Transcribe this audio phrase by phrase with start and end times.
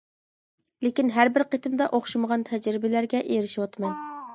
[0.85, 3.99] لېكىن ھەربىر قېتىمدا ئوخشىمىغان تەجرىبىلەرگە ئېرىشىۋاتىمەن.